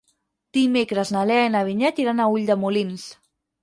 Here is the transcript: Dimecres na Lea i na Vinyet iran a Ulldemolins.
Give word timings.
Dimecres 0.57 1.13
na 1.17 1.23
Lea 1.33 1.45
i 1.51 1.53
na 1.59 1.63
Vinyet 1.69 2.05
iran 2.07 2.25
a 2.27 2.31
Ulldemolins. 2.37 3.11